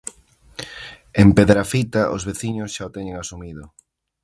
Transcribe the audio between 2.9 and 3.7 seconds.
teñen asumido.